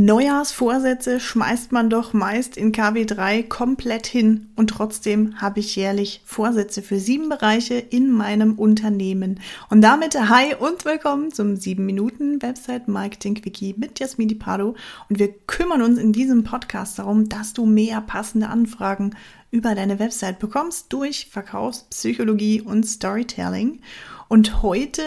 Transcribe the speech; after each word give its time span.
Neujahrsvorsätze 0.00 1.18
schmeißt 1.18 1.72
man 1.72 1.90
doch 1.90 2.12
meist 2.12 2.56
in 2.56 2.70
KW3 2.70 3.48
komplett 3.48 4.06
hin 4.06 4.48
und 4.54 4.70
trotzdem 4.70 5.40
habe 5.40 5.58
ich 5.58 5.74
jährlich 5.74 6.20
Vorsätze 6.24 6.82
für 6.82 7.00
sieben 7.00 7.28
Bereiche 7.28 7.74
in 7.74 8.12
meinem 8.12 8.60
Unternehmen. 8.60 9.40
Und 9.70 9.80
damit 9.80 10.14
hi 10.14 10.54
und 10.54 10.84
willkommen 10.84 11.32
zum 11.32 11.56
7 11.56 11.84
Minuten 11.84 12.40
Website 12.40 12.86
Marketing 12.86 13.44
Wiki 13.44 13.74
mit 13.76 13.98
Jasmini 13.98 14.36
Pardo 14.36 14.76
und 15.08 15.18
wir 15.18 15.32
kümmern 15.48 15.82
uns 15.82 15.98
in 15.98 16.12
diesem 16.12 16.44
Podcast 16.44 17.00
darum, 17.00 17.28
dass 17.28 17.52
du 17.52 17.66
mehr 17.66 18.00
passende 18.00 18.50
Anfragen 18.50 19.16
über 19.50 19.74
deine 19.74 19.98
Website 19.98 20.38
bekommst 20.38 20.92
durch 20.92 21.26
Verkaufspsychologie 21.28 22.60
und 22.60 22.84
Storytelling. 22.84 23.80
Und 24.28 24.62
heute 24.62 25.02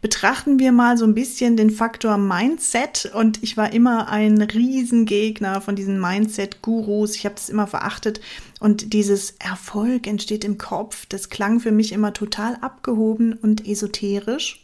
betrachten 0.00 0.58
wir 0.58 0.72
mal 0.72 0.98
so 0.98 1.04
ein 1.04 1.14
bisschen 1.14 1.56
den 1.56 1.70
Faktor 1.70 2.18
Mindset. 2.18 3.10
Und 3.14 3.42
ich 3.42 3.56
war 3.56 3.72
immer 3.72 4.08
ein 4.08 4.42
Riesengegner 4.42 5.60
von 5.60 5.76
diesen 5.76 6.00
Mindset-Gurus. 6.00 7.14
Ich 7.14 7.24
habe 7.24 7.36
das 7.36 7.48
immer 7.48 7.66
verachtet. 7.66 8.20
Und 8.58 8.92
dieses 8.92 9.36
Erfolg 9.38 10.06
entsteht 10.06 10.44
im 10.44 10.58
Kopf, 10.58 11.06
das 11.06 11.28
klang 11.28 11.60
für 11.60 11.72
mich 11.72 11.92
immer 11.92 12.12
total 12.12 12.56
abgehoben 12.56 13.34
und 13.34 13.66
esoterisch. 13.66 14.59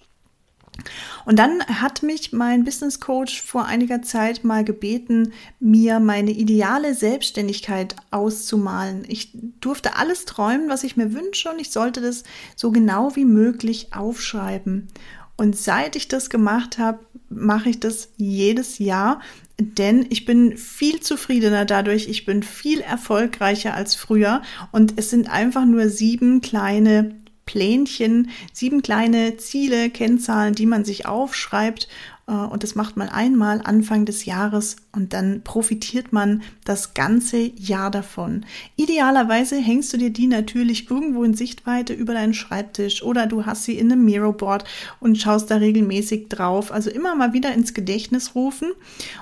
Und 1.25 1.39
dann 1.39 1.65
hat 1.65 2.03
mich 2.03 2.33
mein 2.33 2.65
Business 2.65 3.01
Coach 3.01 3.43
vor 3.43 3.67
einiger 3.67 4.03
Zeit 4.03 4.45
mal 4.45 4.65
gebeten, 4.65 5.33
mir 5.59 6.01
meine 6.01 6.31
ideale 6.31 6.95
Selbstständigkeit 6.95 7.97
auszumalen. 8.11 9.05
Ich 9.09 9.31
durfte 9.61 9.97
alles 9.97 10.25
träumen, 10.25 10.69
was 10.69 10.85
ich 10.85 10.97
mir 10.97 11.13
wünsche 11.13 11.51
und 11.51 11.61
ich 11.61 11.71
sollte 11.71 12.01
das 12.01 12.23
so 12.55 12.71
genau 12.71 13.17
wie 13.17 13.25
möglich 13.25 13.89
aufschreiben. 13.93 14.89
Und 15.37 15.57
seit 15.57 15.97
ich 15.97 16.09
das 16.09 16.31
gemacht 16.31 16.79
habe, 16.79 17.01
mache 17.29 17.69
ich 17.69 17.81
das 17.81 18.09
jedes 18.17 18.79
Jahr, 18.79 19.21
denn 19.59 20.07
ich 20.11 20.25
bin 20.25 20.57
viel 20.57 21.01
zufriedener 21.01 21.65
dadurch, 21.65 22.09
ich 22.09 22.25
bin 22.25 22.43
viel 22.43 22.81
erfolgreicher 22.81 23.75
als 23.75 23.95
früher 23.95 24.43
und 24.71 24.95
es 24.97 25.11
sind 25.11 25.31
einfach 25.31 25.65
nur 25.65 25.89
sieben 25.89 26.41
kleine 26.41 27.17
Plänchen, 27.47 28.31
sieben 28.53 28.83
kleine 28.83 29.37
Ziele, 29.39 29.89
Kennzahlen, 29.89 30.55
die 30.55 30.67
man 30.67 30.85
sich 30.85 31.07
aufschreibt. 31.07 31.89
Äh, 32.27 32.33
und 32.33 32.63
das 32.63 32.75
macht 32.75 32.97
man 32.97 33.09
einmal 33.09 33.63
Anfang 33.63 34.05
des 34.05 34.25
Jahres 34.25 34.77
und 34.93 35.13
dann 35.13 35.43
profitiert 35.43 36.13
man 36.13 36.43
das 36.65 36.95
ganze 36.95 37.39
Jahr 37.39 37.91
davon. 37.91 38.45
Idealerweise 38.75 39.57
hängst 39.57 39.93
du 39.93 39.97
dir 39.97 40.11
die 40.11 40.27
natürlich 40.27 40.91
irgendwo 40.91 41.23
in 41.23 41.35
Sichtweite 41.35 41.93
über 41.93 42.15
deinen 42.15 42.35
Schreibtisch 42.35 43.03
oder 43.03 43.27
du 43.27 43.47
hast 43.47 43.65
sie 43.65 43.79
in 43.79 43.93
einem 43.93 44.05
Miroboard 44.05 44.65
und 45.01 45.17
schaust 45.17 45.51
da 45.51 45.57
regelmäßig 45.57 46.29
drauf. 46.29 46.73
Also 46.73 46.91
immer 46.91 47.15
mal 47.15 47.33
wieder 47.33 47.55
ins 47.55 47.75
Gedächtnis 47.75 48.35
rufen. 48.35 48.73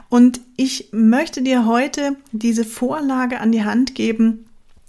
Und 0.08 0.40
ich 0.56 0.88
möchte 0.92 1.42
dir 1.42 1.66
heute 1.66 2.16
diese 2.32 2.64
Vorlage 2.64 3.40
an 3.40 3.52
die 3.52 3.64
Hand 3.64 3.94
geben, 3.94 4.46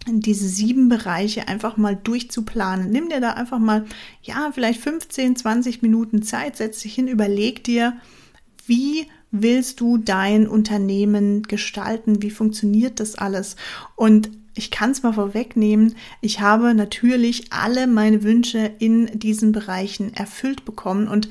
diese 0.08 0.48
sieben 0.48 0.90
Bereiche 0.90 1.48
einfach 1.48 1.78
mal 1.78 1.96
durchzuplanen. 1.96 2.92
Nimm 2.92 3.10
dir 3.10 3.22
da 3.22 3.32
einfach 3.32 3.60
mal, 3.60 3.86
ja, 4.22 4.52
vielleicht 4.54 4.82
15, 4.82 5.36
20 5.36 5.82
Minuten 5.82 6.22
Zeit, 6.22 6.58
setz 6.58 6.82
dich 6.82 6.94
hin, 6.94 7.08
überleg 7.08 7.64
dir, 7.64 7.98
wie 8.66 9.08
willst 9.32 9.80
du 9.80 9.98
dein 9.98 10.48
Unternehmen 10.48 11.44
gestalten? 11.44 12.22
Wie 12.22 12.32
funktioniert 12.32 13.00
das 13.00 13.16
alles? 13.16 13.56
Und 13.96 14.30
ich 14.56 14.72
kann 14.72 14.92
es 14.92 15.04
mal 15.04 15.14
vorwegnehmen, 15.14 15.96
ich 16.22 16.40
habe 16.40 16.74
natürlich 16.74 17.52
alle 17.52 17.88
meine 17.88 18.24
Wünsche 18.24 18.72
in 18.80 19.08
diesen 19.08 19.52
Bereichen 19.52 20.14
erfüllt 20.14 20.64
bekommen. 20.64 21.08
Und 21.08 21.30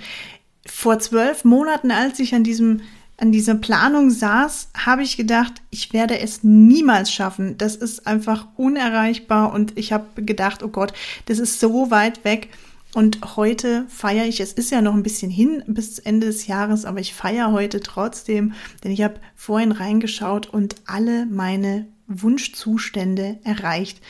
vor 0.67 0.99
zwölf 0.99 1.45
Monaten, 1.45 1.91
als 1.91 2.19
ich 2.21 2.35
an 2.35 2.45
diesem 2.45 2.81
an 3.17 3.33
dieser 3.33 3.55
Planung 3.55 4.11
saß, 4.11 4.71
habe 4.77 5.03
ich 5.03 5.17
gedacht, 5.17 5.63
ich 5.71 5.93
werde 5.93 6.19
es 6.19 6.43
niemals 6.43 7.13
schaffen. 7.13 7.57
Das 7.59 7.77
ist 7.77 8.07
einfach 8.07 8.49
unerreichbar 8.57 9.53
und 9.53 9.79
ich 9.79 9.93
habe 9.93 10.23
gedacht, 10.23 10.63
oh 10.63 10.69
Gott, 10.69 10.93
das 11.27 11.39
ist 11.39 11.61
so 11.61 11.91
weit 11.91 12.25
weg. 12.25 12.49
Und 12.95 13.37
heute 13.37 13.87
feiere 13.89 14.27
ich, 14.27 14.41
es 14.41 14.53
ist 14.53 14.71
ja 14.71 14.81
noch 14.81 14.95
ein 14.95 15.03
bisschen 15.03 15.31
hin 15.31 15.65
bis 15.67 15.99
Ende 15.99 16.29
des 16.29 16.47
Jahres, 16.47 16.85
aber 16.85 17.01
ich 17.01 17.13
feiere 17.13 17.51
heute 17.51 17.81
trotzdem, 17.81 18.53
denn 18.83 18.93
ich 18.93 19.03
habe 19.03 19.17
vorhin 19.35 19.73
reingeschaut 19.73 20.47
und 20.47 20.77
alle 20.87 21.27
meine 21.27 21.87
Wunschzustände 22.07 23.39
erreicht. 23.43 24.01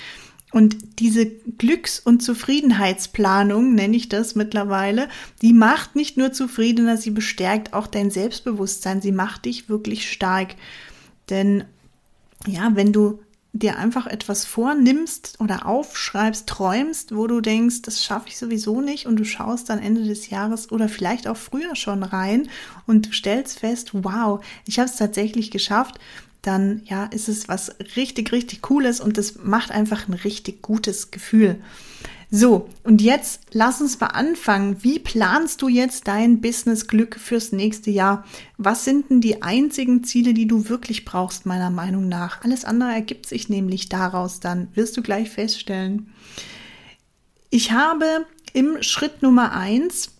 Und 0.54 1.00
diese 1.00 1.26
Glücks- 1.26 1.98
und 1.98 2.22
Zufriedenheitsplanung, 2.22 3.74
nenne 3.74 3.96
ich 3.96 4.08
das 4.08 4.36
mittlerweile, 4.36 5.08
die 5.42 5.52
macht 5.52 5.96
nicht 5.96 6.16
nur 6.16 6.32
zufriedener, 6.32 6.96
sie 6.96 7.10
bestärkt 7.10 7.72
auch 7.72 7.88
dein 7.88 8.12
Selbstbewusstsein, 8.12 9.02
sie 9.02 9.10
macht 9.10 9.46
dich 9.46 9.68
wirklich 9.68 10.08
stark. 10.08 10.54
Denn 11.28 11.64
ja, 12.46 12.70
wenn 12.74 12.92
du 12.92 13.18
dir 13.52 13.78
einfach 13.78 14.06
etwas 14.06 14.44
vornimmst 14.44 15.40
oder 15.40 15.66
aufschreibst, 15.66 16.46
träumst, 16.46 17.16
wo 17.16 17.26
du 17.26 17.40
denkst, 17.40 17.82
das 17.82 18.04
schaffe 18.04 18.28
ich 18.28 18.38
sowieso 18.38 18.80
nicht 18.80 19.06
und 19.06 19.16
du 19.16 19.24
schaust 19.24 19.70
dann 19.70 19.80
Ende 19.80 20.04
des 20.04 20.30
Jahres 20.30 20.70
oder 20.70 20.88
vielleicht 20.88 21.26
auch 21.26 21.36
früher 21.36 21.74
schon 21.74 22.04
rein 22.04 22.48
und 22.86 23.12
stellst 23.12 23.58
fest, 23.58 23.90
wow, 23.92 24.40
ich 24.68 24.78
habe 24.78 24.88
es 24.88 24.94
tatsächlich 24.94 25.50
geschafft, 25.50 25.98
dann 26.46 26.82
ja, 26.84 27.04
ist 27.06 27.28
es 27.28 27.48
was 27.48 27.74
richtig, 27.96 28.32
richtig 28.32 28.62
Cooles 28.62 29.00
und 29.00 29.18
es 29.18 29.42
macht 29.42 29.70
einfach 29.70 30.08
ein 30.08 30.14
richtig 30.14 30.62
gutes 30.62 31.10
Gefühl. 31.10 31.58
So, 32.30 32.68
und 32.82 33.00
jetzt 33.00 33.42
lass 33.52 33.80
uns 33.80 34.00
mal 34.00 34.08
anfangen. 34.08 34.82
Wie 34.82 34.98
planst 34.98 35.62
du 35.62 35.68
jetzt 35.68 36.08
dein 36.08 36.40
Business-Glück 36.40 37.16
fürs 37.20 37.52
nächste 37.52 37.92
Jahr? 37.92 38.24
Was 38.58 38.84
sind 38.84 39.10
denn 39.10 39.20
die 39.20 39.42
einzigen 39.42 40.02
Ziele, 40.02 40.34
die 40.34 40.48
du 40.48 40.68
wirklich 40.68 41.04
brauchst, 41.04 41.46
meiner 41.46 41.70
Meinung 41.70 42.08
nach? 42.08 42.42
Alles 42.42 42.64
andere 42.64 42.90
ergibt 42.92 43.26
sich 43.26 43.48
nämlich 43.48 43.88
daraus 43.88 44.40
dann, 44.40 44.68
wirst 44.74 44.96
du 44.96 45.02
gleich 45.02 45.30
feststellen. 45.30 46.12
Ich 47.50 47.70
habe 47.70 48.26
im 48.52 48.82
Schritt 48.82 49.22
Nummer 49.22 49.52
eins 49.52 50.10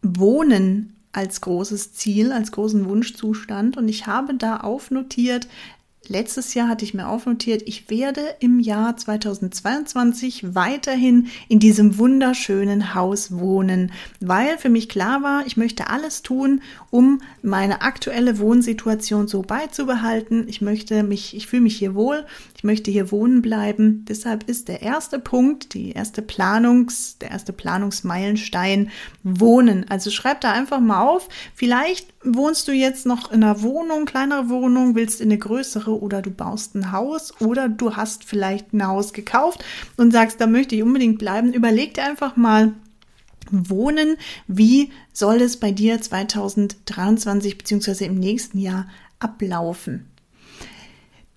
Wohnen 0.00 0.96
als 1.12 1.40
großes 1.40 1.92
Ziel, 1.92 2.32
als 2.32 2.52
großen 2.52 2.88
Wunschzustand. 2.88 3.76
Und 3.76 3.88
ich 3.88 4.06
habe 4.06 4.34
da 4.34 4.58
aufnotiert, 4.58 5.48
Letztes 6.08 6.54
Jahr 6.54 6.66
hatte 6.66 6.84
ich 6.84 6.94
mir 6.94 7.06
aufnotiert, 7.06 7.62
ich 7.66 7.88
werde 7.88 8.22
im 8.40 8.58
Jahr 8.58 8.96
2022 8.96 10.56
weiterhin 10.56 11.28
in 11.48 11.60
diesem 11.60 11.98
wunderschönen 11.98 12.94
Haus 12.94 13.38
wohnen, 13.38 13.92
weil 14.18 14.58
für 14.58 14.70
mich 14.70 14.88
klar 14.88 15.22
war, 15.22 15.46
ich 15.46 15.56
möchte 15.56 15.88
alles 15.88 16.22
tun, 16.22 16.62
um 16.90 17.20
meine 17.42 17.82
aktuelle 17.82 18.38
Wohnsituation 18.38 19.28
so 19.28 19.42
beizubehalten. 19.42 20.48
Ich 20.48 20.60
möchte 20.60 21.02
mich, 21.02 21.36
ich 21.36 21.46
fühle 21.46 21.62
mich 21.62 21.76
hier 21.76 21.94
wohl, 21.94 22.24
ich 22.60 22.64
möchte 22.64 22.90
hier 22.90 23.10
wohnen 23.10 23.40
bleiben. 23.40 24.04
Deshalb 24.06 24.46
ist 24.46 24.68
der 24.68 24.82
erste 24.82 25.18
Punkt, 25.18 25.72
die 25.72 25.92
erste 25.92 26.20
Planungs, 26.20 27.16
der 27.16 27.30
erste 27.30 27.54
Planungsmeilenstein 27.54 28.90
Wohnen. 29.22 29.86
Also 29.88 30.10
schreib 30.10 30.42
da 30.42 30.52
einfach 30.52 30.78
mal 30.78 31.00
auf. 31.00 31.30
Vielleicht 31.54 32.12
wohnst 32.22 32.68
du 32.68 32.72
jetzt 32.72 33.06
noch 33.06 33.32
in 33.32 33.42
einer 33.42 33.62
Wohnung, 33.62 34.04
kleinere 34.04 34.50
Wohnung, 34.50 34.94
willst 34.94 35.22
in 35.22 35.28
eine 35.30 35.38
größere 35.38 35.98
oder 35.98 36.20
du 36.20 36.30
baust 36.30 36.74
ein 36.74 36.92
Haus 36.92 37.32
oder 37.40 37.70
du 37.70 37.96
hast 37.96 38.24
vielleicht 38.24 38.74
ein 38.74 38.86
Haus 38.86 39.14
gekauft 39.14 39.64
und 39.96 40.12
sagst, 40.12 40.38
da 40.38 40.46
möchte 40.46 40.76
ich 40.76 40.82
unbedingt 40.82 41.18
bleiben, 41.18 41.54
überleg 41.54 41.94
dir 41.94 42.04
einfach 42.04 42.36
mal, 42.36 42.74
Wohnen, 43.50 44.18
wie 44.48 44.92
soll 45.14 45.40
es 45.40 45.56
bei 45.56 45.72
dir 45.72 45.98
2023 45.98 47.56
bzw. 47.56 48.04
im 48.04 48.16
nächsten 48.16 48.58
Jahr 48.58 48.86
ablaufen? 49.18 50.09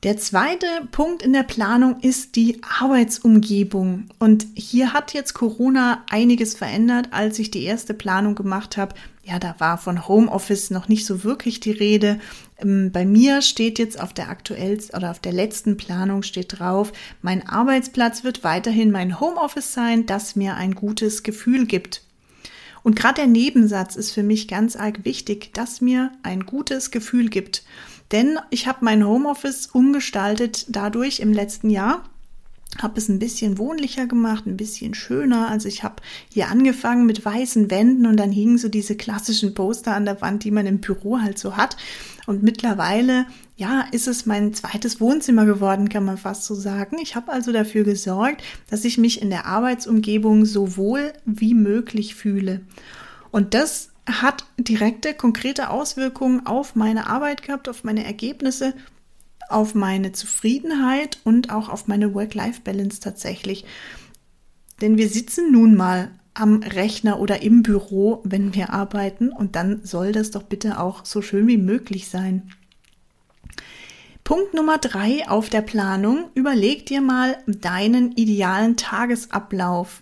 Der 0.04 0.18
zweite 0.18 0.68
Punkt 0.92 1.24
in 1.24 1.32
der 1.32 1.44
Planung 1.44 2.02
ist 2.02 2.36
die 2.36 2.62
Arbeitsumgebung. 2.78 4.10
Und 4.20 4.46
hier 4.54 4.92
hat 4.92 5.14
jetzt 5.14 5.34
Corona 5.34 6.04
einiges 6.10 6.56
verändert. 6.56 7.08
Als 7.12 7.40
ich 7.40 7.52
die 7.52 7.64
erste 7.64 7.94
Planung 7.94 8.36
gemacht 8.36 8.76
habe, 8.76 8.96
ja, 9.24 9.40
da 9.40 9.56
war 9.60 9.78
von 9.78 10.06
Homeoffice 10.06 10.72
noch 10.72 10.90
nicht 10.90 11.06
so 11.06 11.24
wirklich 11.24 11.62
die 11.62 11.72
Rede. 11.72 12.20
Ähm, 12.58 12.92
bei 12.92 13.06
mir 13.06 13.42
steht 13.42 13.80
jetzt 13.80 13.98
auf 13.98 14.12
der 14.12 14.28
aktuellsten 14.28 14.98
oder 14.98 15.10
auf 15.10 15.20
der 15.20 15.32
letzten 15.32 15.78
Planung 15.78 16.22
steht 16.24 16.60
drauf, 16.60 16.92
mein 17.22 17.48
Arbeitsplatz 17.48 18.26
wird 18.26 18.44
weiterhin 18.44 18.92
mein 18.92 19.22
Homeoffice 19.22 19.72
sein, 19.72 20.06
das 20.06 20.36
mir 20.36 20.56
ein 20.56 20.76
gutes 20.76 21.24
Gefühl 21.24 21.66
gibt. 21.66 22.02
Und 22.84 22.98
gerade 22.98 23.22
der 23.22 23.28
Nebensatz 23.28 23.96
ist 23.96 24.12
für 24.12 24.24
mich 24.24 24.50
ganz 24.50 24.76
arg 24.76 25.06
wichtig, 25.06 25.54
dass 25.54 25.80
mir 25.80 26.12
ein 26.22 26.46
gutes 26.46 26.92
Gefühl 26.92 27.30
gibt. 27.30 27.64
Denn 28.14 28.40
ich 28.50 28.68
habe 28.68 28.80
mein 28.82 29.06
Homeoffice 29.06 29.68
umgestaltet 29.68 30.68
dadurch 30.70 31.20
im 31.20 31.34
letzten 31.34 31.70
Jahr 31.70 32.04
habe 32.82 32.98
es 32.98 33.10
ein 33.10 33.20
bisschen 33.20 33.58
wohnlicher 33.58 34.08
gemacht, 34.08 34.46
ein 34.46 34.58
bisschen 34.58 34.94
schöner. 34.94 35.50
Also 35.50 35.68
ich 35.68 35.84
habe 35.84 35.98
hier 36.30 36.50
angefangen 36.50 37.06
mit 37.06 37.24
weißen 37.24 37.70
Wänden 37.70 38.06
und 38.08 38.18
dann 38.18 38.32
hingen 38.32 38.58
so 38.58 38.68
diese 38.68 38.96
klassischen 38.96 39.54
Poster 39.54 39.94
an 39.94 40.06
der 40.06 40.22
Wand, 40.22 40.44
die 40.44 40.52
man 40.52 40.66
im 40.66 40.80
Büro 40.80 41.20
halt 41.20 41.38
so 41.38 41.56
hat. 41.56 41.78
Und 42.26 42.42
mittlerweile, 42.42 43.26
ja, 43.58 43.86
ist 43.92 44.08
es 44.08 44.26
mein 44.26 44.54
zweites 44.54 45.00
Wohnzimmer 45.00 45.46
geworden, 45.46 45.90
kann 45.90 46.06
man 46.06 46.18
fast 46.18 46.46
so 46.46 46.56
sagen. 46.56 46.98
Ich 47.02 47.16
habe 47.16 47.32
also 47.32 47.52
dafür 47.52 47.84
gesorgt, 47.84 48.42
dass 48.70 48.86
ich 48.86 48.98
mich 48.98 49.22
in 49.22 49.30
der 49.30 49.46
Arbeitsumgebung 49.46 50.46
so 50.46 50.78
wohl 50.78 51.14
wie 51.26 51.54
möglich 51.54 52.16
fühle. 52.16 52.62
Und 53.30 53.54
das 53.54 53.90
hat 54.06 54.46
direkte, 54.58 55.14
konkrete 55.14 55.70
Auswirkungen 55.70 56.46
auf 56.46 56.76
meine 56.76 57.08
Arbeit 57.08 57.44
gehabt, 57.44 57.70
auf 57.70 57.84
meine 57.84 58.06
Ergebnisse, 58.06 58.74
auf 59.50 59.76
meine 59.76 60.12
Zufriedenheit 60.12 61.20
und 61.24 61.52
auch 61.52 61.70
auf 61.70 61.88
meine 61.88 62.14
Work-Life-Balance 62.14 63.00
tatsächlich. 63.00 63.66
Denn 64.82 64.98
wir 64.98 65.08
sitzen 65.08 65.52
nun 65.52 65.76
mal 65.76 66.12
am 66.34 66.64
Rechner 66.64 67.20
oder 67.20 67.42
im 67.42 67.64
Büro, 67.64 68.22
wenn 68.24 68.54
wir 68.54 68.72
arbeiten 68.72 69.30
und 69.30 69.56
dann 69.56 69.86
soll 69.86 70.12
das 70.12 70.32
doch 70.32 70.44
bitte 70.44 70.80
auch 70.80 71.06
so 71.06 71.22
schön 71.22 71.48
wie 71.48 71.58
möglich 71.58 72.10
sein. 72.10 72.50
Punkt 74.24 74.54
Nummer 74.54 74.78
drei 74.78 75.28
auf 75.28 75.50
der 75.50 75.62
Planung. 75.62 76.30
Überleg 76.34 76.86
dir 76.86 77.02
mal 77.02 77.38
deinen 77.46 78.14
idealen 78.14 78.78
Tagesablauf. 78.78 80.02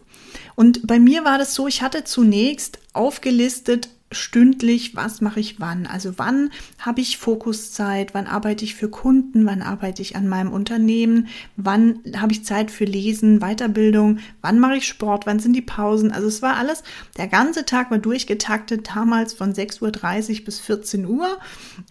Und 0.55 0.87
bei 0.87 0.99
mir 0.99 1.23
war 1.23 1.37
das 1.37 1.53
so, 1.53 1.67
ich 1.67 1.81
hatte 1.81 2.03
zunächst 2.03 2.79
aufgelistet, 2.93 3.89
stündlich, 4.11 4.95
was 4.95 5.21
mache 5.21 5.39
ich 5.39 5.59
wann. 5.59 5.87
Also 5.87 6.13
wann 6.17 6.51
habe 6.79 7.01
ich 7.01 7.17
Fokuszeit, 7.17 8.13
wann 8.13 8.27
arbeite 8.27 8.65
ich 8.65 8.75
für 8.75 8.89
Kunden, 8.89 9.45
wann 9.45 9.61
arbeite 9.61 10.01
ich 10.01 10.15
an 10.15 10.27
meinem 10.27 10.51
Unternehmen, 10.51 11.27
wann 11.55 11.99
habe 12.15 12.33
ich 12.33 12.43
Zeit 12.43 12.71
für 12.71 12.85
Lesen, 12.85 13.39
Weiterbildung, 13.39 14.19
wann 14.41 14.59
mache 14.59 14.75
ich 14.77 14.87
Sport, 14.87 15.25
wann 15.25 15.39
sind 15.39 15.53
die 15.53 15.61
Pausen. 15.61 16.11
Also 16.11 16.27
es 16.27 16.41
war 16.41 16.57
alles, 16.57 16.83
der 17.17 17.27
ganze 17.27 17.65
Tag 17.65 17.89
war 17.89 17.99
durchgetaktet, 17.99 18.89
damals 18.93 19.33
von 19.33 19.53
6.30 19.53 20.39
Uhr 20.39 20.45
bis 20.45 20.59
14 20.59 21.05
Uhr. 21.05 21.37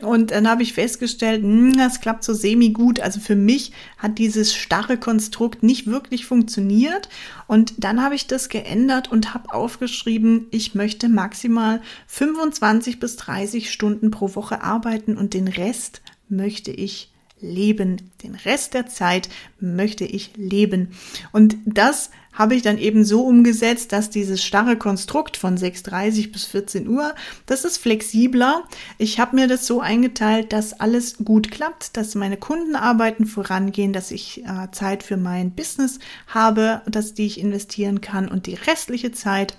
Und 0.03 0.31
dann 0.31 0.49
habe 0.49 0.63
ich 0.63 0.75
festgestellt, 0.75 1.43
mh, 1.43 1.49
hm, 1.49 1.77
das 1.79 2.01
klappt 2.01 2.25
so 2.25 2.35
semi 2.35 2.71
gut. 2.71 3.01
Also 3.01 3.21
für 3.21 3.37
mich 3.37 3.73
hat 3.97 4.19
dieses 4.19 4.55
starre 4.55 4.99
Konstrukt 4.99 5.63
nicht 5.63 5.87
wirklich 5.87 6.27
funktioniert. 6.27 7.09
Und 7.47 7.75
dann 7.79 8.03
habe 8.03 8.15
ich 8.15 8.27
das 8.27 8.49
geändert 8.49 9.11
und 9.11 9.35
habe 9.35 9.53
aufgeschrieben, 9.53 10.47
ich 10.51 10.75
möchte 10.75 11.09
maximal 11.09 11.81
25 12.13 12.99
bis 12.99 13.15
30 13.17 13.71
Stunden 13.71 14.11
pro 14.11 14.35
Woche 14.35 14.63
arbeiten 14.63 15.17
und 15.17 15.33
den 15.33 15.47
Rest 15.47 16.03
möchte 16.29 16.73
ich 16.73 17.13
leben. 17.41 18.11
Den 18.25 18.35
Rest 18.35 18.75
der 18.75 18.89
Zeit 18.89 19.29
möchte 19.61 20.05
ich 20.05 20.33
leben. 20.37 20.91
Und 21.31 21.57
das 21.65 22.11
habe 22.33 22.57
ich 22.57 22.63
dann 22.63 22.79
eben 22.79 23.05
so 23.05 23.23
umgesetzt, 23.25 23.93
dass 23.93 24.11
dieses 24.11 24.43
starre 24.43 24.77
Konstrukt 24.77 25.37
von 25.37 25.57
6.30 25.57 26.33
bis 26.33 26.47
14 26.47 26.89
Uhr, 26.89 27.15
das 27.47 27.65
ist 27.65 27.79
flexibler. 27.79 28.65
Ich 28.99 29.21
habe 29.21 29.37
mir 29.37 29.47
das 29.47 29.69
so 29.69 29.81
eingeteilt, 29.81 30.53
dass 30.53 30.81
alles 30.81 31.19
gut 31.19 31.53
klappt, 31.53 31.97
dass 31.97 32.17
meine 32.17 32.37
Kundenarbeiten 32.37 33.25
vorangehen, 33.25 33.93
dass 33.93 34.11
ich 34.11 34.45
äh, 34.45 34.69
Zeit 34.73 35.05
für 35.05 35.17
mein 35.17 35.53
Business 35.53 36.01
habe, 36.27 36.83
dass 36.87 37.15
die 37.15 37.27
ich 37.27 37.39
investieren 37.39 38.01
kann 38.01 38.29
und 38.29 38.47
die 38.47 38.55
restliche 38.55 39.13
Zeit 39.13 39.57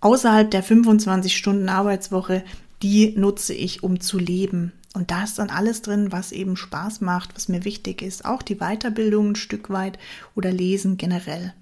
außerhalb 0.00 0.50
der 0.50 0.62
25 0.62 1.36
Stunden 1.36 1.68
Arbeitswoche, 1.68 2.44
die 2.82 3.14
nutze 3.16 3.54
ich, 3.54 3.82
um 3.82 4.00
zu 4.00 4.18
leben. 4.18 4.72
Und 4.94 5.10
da 5.10 5.24
ist 5.24 5.38
dann 5.38 5.50
alles 5.50 5.82
drin, 5.82 6.12
was 6.12 6.32
eben 6.32 6.56
Spaß 6.56 7.00
macht, 7.00 7.34
was 7.34 7.48
mir 7.48 7.64
wichtig 7.64 8.02
ist. 8.02 8.24
Auch 8.24 8.42
die 8.42 8.56
Weiterbildung 8.56 9.30
ein 9.30 9.36
Stück 9.36 9.70
weit 9.70 9.98
oder 10.34 10.50
Lesen 10.50 10.96
generell. 10.96 11.52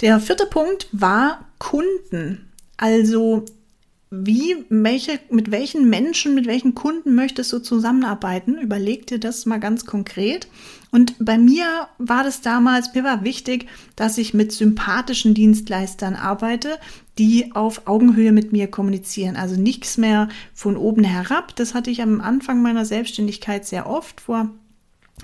Der 0.00 0.20
vierte 0.20 0.46
Punkt 0.46 0.88
war 0.92 1.46
Kunden. 1.58 2.50
Also 2.76 3.44
wie, 4.10 4.64
welche, 4.68 5.18
mit 5.30 5.50
welchen 5.50 5.90
Menschen, 5.90 6.34
mit 6.34 6.46
welchen 6.46 6.74
Kunden 6.76 7.16
möchtest 7.16 7.52
du 7.52 7.58
zusammenarbeiten? 7.58 8.56
Überleg 8.58 9.08
dir 9.08 9.18
das 9.18 9.46
mal 9.46 9.58
ganz 9.58 9.84
konkret. 9.84 10.46
Und 10.92 11.16
bei 11.18 11.36
mir 11.38 11.88
war 11.98 12.22
das 12.22 12.40
damals, 12.40 12.94
mir 12.94 13.02
war 13.02 13.24
wichtig, 13.24 13.66
dass 13.96 14.16
ich 14.16 14.32
mit 14.32 14.52
sympathischen 14.52 15.34
Dienstleistern 15.34 16.14
arbeite, 16.14 16.78
die 17.18 17.52
auf 17.54 17.88
Augenhöhe 17.88 18.30
mit 18.30 18.52
mir 18.52 18.68
kommunizieren. 18.68 19.34
Also 19.34 19.60
nichts 19.60 19.98
mehr 19.98 20.28
von 20.54 20.76
oben 20.76 21.02
herab. 21.02 21.56
Das 21.56 21.74
hatte 21.74 21.90
ich 21.90 22.00
am 22.00 22.20
Anfang 22.20 22.62
meiner 22.62 22.84
Selbstständigkeit 22.84 23.66
sehr 23.66 23.88
oft 23.88 24.20
vor. 24.20 24.50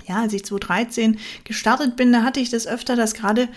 Ja, 0.07 0.21
als 0.21 0.33
ich 0.33 0.43
2013 0.43 1.19
gestartet 1.45 1.95
bin, 1.95 2.11
da 2.11 2.23
hatte 2.23 2.41
ich 2.41 2.49
das 2.49 2.67
öfter, 2.67 2.97
dass 2.97 3.13
gerade 3.13 3.47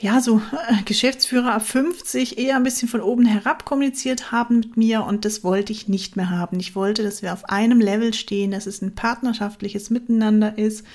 ja, 0.00 0.20
so 0.20 0.38
äh, 0.38 0.82
Geschäftsführer 0.84 1.52
ab 1.52 1.66
50 1.66 2.38
eher 2.38 2.56
ein 2.56 2.62
bisschen 2.62 2.88
von 2.88 3.02
oben 3.02 3.26
herab 3.26 3.64
kommuniziert 3.66 4.32
haben 4.32 4.60
mit 4.60 4.76
mir 4.76 5.04
und 5.04 5.24
das 5.24 5.44
wollte 5.44 5.72
ich 5.72 5.88
nicht 5.88 6.16
mehr 6.16 6.30
haben. 6.30 6.58
Ich 6.58 6.74
wollte, 6.74 7.02
dass 7.02 7.20
wir 7.22 7.32
auf 7.32 7.44
einem 7.50 7.80
Level 7.80 8.14
stehen, 8.14 8.50
dass 8.50 8.66
es 8.66 8.80
ein 8.80 8.94
partnerschaftliches 8.94 9.90
Miteinander 9.90 10.56
ist. 10.56 10.86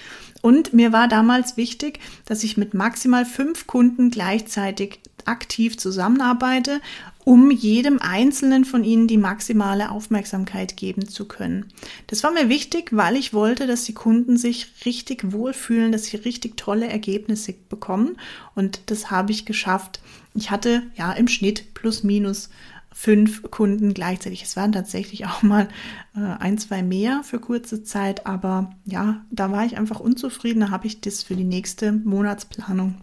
Und 0.42 0.74
mir 0.74 0.92
war 0.92 1.08
damals 1.08 1.56
wichtig, 1.56 2.00
dass 2.26 2.44
ich 2.44 2.58
mit 2.58 2.74
maximal 2.74 3.26
fünf 3.26 3.68
Kunden 3.68 4.10
gleichzeitig 4.10 5.00
aktiv 5.26 5.78
zusammenarbeite 5.78 6.82
um 7.26 7.50
jedem 7.50 8.00
einzelnen 8.00 8.66
von 8.66 8.84
ihnen 8.84 9.08
die 9.08 9.18
maximale 9.18 9.90
Aufmerksamkeit 9.90 10.78
geben 10.78 11.08
zu 11.08 11.26
können. 11.26 11.66
Das 12.08 12.24
war 12.24 12.32
mir 12.32 12.50
wichtig, 12.50 12.90
weil 12.92 13.16
ich 13.16 13.34
wollte, 13.34 13.66
dass 13.66 13.84
die 13.84 13.96
Kunden 13.96 14.38
sich 14.38 14.68
richtig 14.86 15.32
wohlfühlen, 15.32 15.92
dass 15.92 16.06
sie 16.06 16.18
richtig 16.18 16.56
tolle 16.56 16.88
Ergebnisse 16.88 17.54
bekommen 17.68 18.18
und 18.54 18.80
das 18.86 19.10
habe 19.10 19.32
ich 19.32 19.46
geschafft. 19.46 20.00
Ich 20.36 20.52
hatte 20.52 20.84
ja 20.96 21.12
im 21.14 21.28
Schnitt 21.28 21.74
plus 21.74 22.04
minus 22.04 22.50
fünf 22.94 23.42
Kunden 23.50 23.94
gleichzeitig. 23.94 24.44
Es 24.44 24.56
waren 24.56 24.72
tatsächlich 24.72 25.26
auch 25.26 25.42
mal 25.42 25.68
äh, 26.16 26.20
ein, 26.20 26.60
zwei 26.60 26.84
mehr 26.84 27.24
für 27.24 27.40
kurze 27.40 27.84
Zeit, 27.84 28.26
aber 28.28 28.72
ja, 28.86 29.26
da 29.32 29.52
war 29.52 29.66
ich 29.66 29.78
einfach 29.78 30.00
unzufrieden. 30.00 30.62
Da 30.62 30.70
habe 30.70 30.88
ich 30.88 31.02
das 31.02 31.24
für 31.24 31.36
die 31.36 31.44
nächste 31.44 31.92
Monatsplanung 31.92 32.96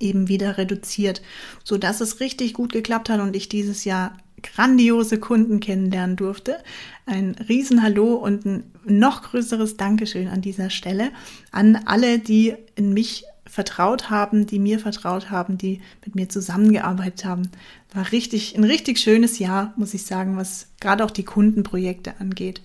eben 0.00 0.28
wieder 0.28 0.58
reduziert, 0.58 1.22
so 1.64 1.78
dass 1.78 2.00
es 2.00 2.20
richtig 2.20 2.54
gut 2.54 2.72
geklappt 2.72 3.08
hat 3.10 3.20
und 3.20 3.36
ich 3.36 3.48
dieses 3.48 3.84
Jahr 3.84 4.16
grandiose 4.42 5.18
Kunden 5.18 5.60
kennenlernen 5.60 6.16
durfte. 6.16 6.58
Ein 7.06 7.34
Riesenhallo 7.48 8.14
und 8.14 8.46
ein 8.46 8.64
noch 8.84 9.22
größeres 9.22 9.76
Dankeschön 9.76 10.28
an 10.28 10.42
dieser 10.42 10.70
Stelle 10.70 11.10
an 11.50 11.76
alle, 11.86 12.18
die 12.18 12.54
in 12.76 12.94
mich 12.94 13.24
vertraut 13.46 14.10
haben, 14.10 14.46
die 14.46 14.58
mir 14.58 14.78
vertraut 14.78 15.30
haben, 15.30 15.58
die 15.58 15.80
mit 16.04 16.14
mir 16.14 16.28
zusammengearbeitet 16.28 17.24
haben. 17.24 17.48
War 17.92 18.12
richtig, 18.12 18.56
ein 18.56 18.64
richtig 18.64 18.98
schönes 18.98 19.38
Jahr, 19.38 19.72
muss 19.76 19.94
ich 19.94 20.04
sagen, 20.04 20.36
was 20.36 20.68
gerade 20.80 21.04
auch 21.04 21.10
die 21.10 21.24
Kundenprojekte 21.24 22.20
angeht. 22.20 22.60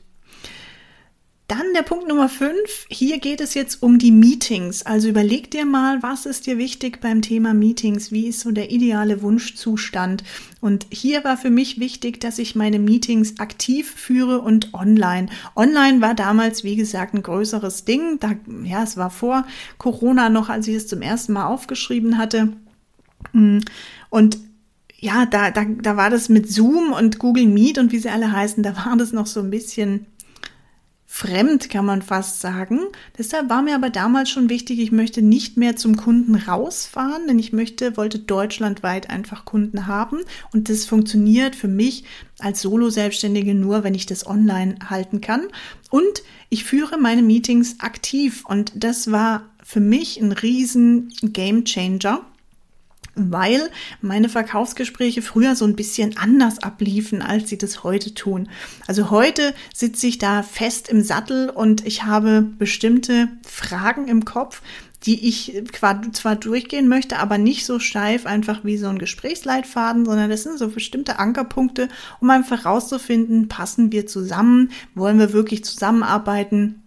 Dann 1.47 1.73
der 1.75 1.81
Punkt 1.81 2.07
Nummer 2.07 2.29
5. 2.29 2.53
Hier 2.89 3.19
geht 3.19 3.41
es 3.41 3.53
jetzt 3.53 3.83
um 3.83 3.99
die 3.99 4.11
Meetings. 4.11 4.85
Also 4.85 5.09
überleg 5.09 5.51
dir 5.51 5.65
mal, 5.65 6.01
was 6.01 6.25
ist 6.25 6.47
dir 6.47 6.57
wichtig 6.57 7.01
beim 7.01 7.21
Thema 7.21 7.53
Meetings? 7.53 8.13
Wie 8.13 8.27
ist 8.27 8.39
so 8.39 8.51
der 8.51 8.71
ideale 8.71 9.21
Wunschzustand? 9.21 10.23
Und 10.61 10.87
hier 10.89 11.25
war 11.25 11.35
für 11.35 11.49
mich 11.49 11.81
wichtig, 11.81 12.21
dass 12.21 12.39
ich 12.39 12.55
meine 12.55 12.79
Meetings 12.79 13.39
aktiv 13.39 13.91
führe 13.91 14.39
und 14.39 14.73
online. 14.73 15.27
Online 15.55 15.99
war 15.99 16.13
damals, 16.15 16.63
wie 16.63 16.77
gesagt, 16.77 17.13
ein 17.13 17.23
größeres 17.23 17.83
Ding. 17.83 18.19
Da, 18.21 18.35
ja, 18.63 18.83
es 18.83 18.95
war 18.95 19.09
vor 19.09 19.45
Corona 19.77 20.29
noch, 20.29 20.47
als 20.47 20.69
ich 20.69 20.75
es 20.75 20.87
zum 20.87 21.01
ersten 21.01 21.33
Mal 21.33 21.47
aufgeschrieben 21.47 22.17
hatte. 22.17 22.53
Und 24.09 24.37
ja, 24.97 25.25
da, 25.25 25.51
da, 25.51 25.65
da 25.65 25.97
war 25.97 26.09
das 26.09 26.29
mit 26.29 26.49
Zoom 26.49 26.93
und 26.93 27.19
Google 27.19 27.47
Meet 27.47 27.77
und 27.77 27.91
wie 27.91 27.99
sie 27.99 28.09
alle 28.09 28.31
heißen, 28.31 28.63
da 28.63 28.77
war 28.85 28.95
das 28.95 29.11
noch 29.11 29.27
so 29.27 29.41
ein 29.41 29.49
bisschen 29.49 30.05
fremd, 31.15 31.69
kann 31.69 31.85
man 31.85 32.01
fast 32.01 32.41
sagen. 32.41 32.79
Deshalb 33.19 33.47
war 33.47 33.61
mir 33.61 33.75
aber 33.75 33.91
damals 33.91 34.31
schon 34.31 34.49
wichtig, 34.49 34.79
ich 34.79 34.91
möchte 34.91 35.21
nicht 35.21 35.57
mehr 35.57 35.75
zum 35.75 35.95
Kunden 35.95 36.33
rausfahren, 36.33 37.27
denn 37.27 37.37
ich 37.37 37.53
möchte, 37.53 37.97
wollte 37.97 38.17
deutschlandweit 38.17 39.11
einfach 39.11 39.45
Kunden 39.45 39.85
haben. 39.85 40.21
Und 40.53 40.69
das 40.69 40.85
funktioniert 40.85 41.55
für 41.55 41.67
mich 41.67 42.03
als 42.39 42.61
Solo-Selbstständige 42.61 43.53
nur, 43.53 43.83
wenn 43.83 43.93
ich 43.93 44.07
das 44.07 44.25
online 44.25 44.75
halten 44.89 45.21
kann. 45.21 45.49
Und 45.91 46.23
ich 46.49 46.63
führe 46.63 46.97
meine 46.97 47.21
Meetings 47.21 47.79
aktiv 47.79 48.43
und 48.47 48.71
das 48.75 49.11
war 49.11 49.51
für 49.63 49.81
mich 49.81 50.19
ein 50.19 50.31
riesen 50.31 51.13
Game 51.21 51.63
Changer 51.63 52.25
weil 53.15 53.69
meine 54.01 54.29
Verkaufsgespräche 54.29 55.21
früher 55.21 55.55
so 55.55 55.65
ein 55.65 55.75
bisschen 55.75 56.17
anders 56.17 56.59
abliefen, 56.59 57.21
als 57.21 57.49
sie 57.49 57.57
das 57.57 57.83
heute 57.83 58.13
tun. 58.13 58.49
Also 58.87 59.11
heute 59.11 59.53
sitze 59.73 60.07
ich 60.07 60.17
da 60.17 60.43
fest 60.43 60.89
im 60.89 61.01
Sattel 61.01 61.49
und 61.49 61.85
ich 61.85 62.03
habe 62.03 62.41
bestimmte 62.41 63.29
Fragen 63.47 64.07
im 64.07 64.25
Kopf, 64.25 64.61
die 65.05 65.27
ich 65.27 65.61
zwar 66.13 66.35
durchgehen 66.35 66.87
möchte, 66.87 67.19
aber 67.19 67.37
nicht 67.37 67.65
so 67.65 67.79
steif 67.79 68.25
einfach 68.25 68.63
wie 68.63 68.77
so 68.77 68.87
ein 68.87 68.99
Gesprächsleitfaden, 68.99 70.05
sondern 70.05 70.29
das 70.29 70.43
sind 70.43 70.57
so 70.57 70.69
bestimmte 70.69 71.19
Ankerpunkte, 71.19 71.89
um 72.21 72.29
einfach 72.29 72.63
herauszufinden, 72.63 73.49
passen 73.49 73.91
wir 73.91 74.07
zusammen, 74.07 74.71
wollen 74.95 75.19
wir 75.19 75.33
wirklich 75.33 75.65
zusammenarbeiten, 75.65 76.82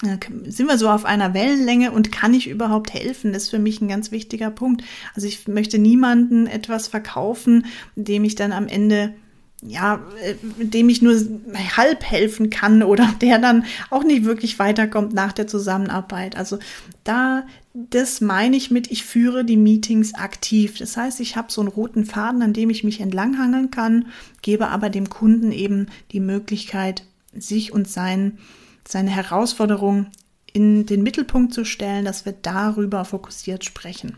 sind 0.00 0.66
wir 0.66 0.76
so 0.76 0.88
auf 0.88 1.04
einer 1.04 1.34
Wellenlänge 1.34 1.92
und 1.92 2.10
kann 2.10 2.34
ich 2.34 2.48
überhaupt 2.48 2.92
helfen? 2.92 3.32
Das 3.32 3.44
ist 3.44 3.50
für 3.50 3.58
mich 3.58 3.80
ein 3.80 3.88
ganz 3.88 4.10
wichtiger 4.10 4.50
Punkt. 4.50 4.82
Also 5.14 5.28
ich 5.28 5.46
möchte 5.46 5.78
niemanden 5.78 6.46
etwas 6.46 6.88
verkaufen, 6.88 7.66
dem 7.94 8.24
ich 8.24 8.34
dann 8.34 8.52
am 8.52 8.66
Ende 8.66 9.14
ja, 9.66 10.02
äh, 10.22 10.34
dem 10.64 10.88
ich 10.90 11.00
nur 11.00 11.14
halb 11.76 12.04
helfen 12.04 12.50
kann 12.50 12.82
oder 12.82 13.12
der 13.20 13.38
dann 13.38 13.64
auch 13.90 14.04
nicht 14.04 14.24
wirklich 14.24 14.58
weiterkommt 14.58 15.14
nach 15.14 15.32
der 15.32 15.46
Zusammenarbeit. 15.46 16.36
Also 16.36 16.58
da, 17.02 17.46
das 17.72 18.20
meine 18.20 18.56
ich 18.56 18.70
mit, 18.70 18.90
ich 18.90 19.04
führe 19.04 19.44
die 19.44 19.56
Meetings 19.56 20.14
aktiv. 20.14 20.78
Das 20.78 20.96
heißt, 20.96 21.20
ich 21.20 21.36
habe 21.36 21.50
so 21.50 21.62
einen 21.62 21.70
roten 21.70 22.04
Faden, 22.04 22.42
an 22.42 22.52
dem 22.52 22.68
ich 22.68 22.84
mich 22.84 23.00
entlanghangeln 23.00 23.70
kann, 23.70 24.06
gebe 24.42 24.68
aber 24.68 24.90
dem 24.90 25.08
Kunden 25.08 25.50
eben 25.50 25.86
die 26.12 26.20
Möglichkeit, 26.20 27.04
sich 27.36 27.72
und 27.72 27.88
sein, 27.88 28.38
seine 28.86 29.10
Herausforderung 29.10 30.06
in 30.52 30.86
den 30.86 31.02
Mittelpunkt 31.02 31.52
zu 31.52 31.64
stellen, 31.64 32.04
dass 32.04 32.24
wir 32.24 32.32
darüber 32.32 33.04
fokussiert 33.04 33.64
sprechen. 33.64 34.16